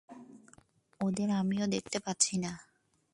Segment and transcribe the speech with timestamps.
[0.99, 2.51] ওদের আমিও দেখতে পাচ্ছি না।